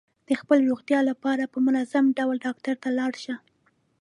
[0.27, 3.35] د خپل روغتیا لپاره په منظم ډول ډاکټر ته لاړ شه.